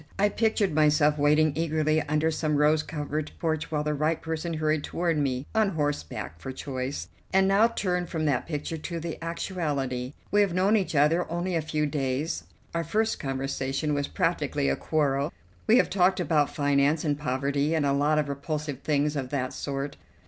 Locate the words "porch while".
3.37-3.83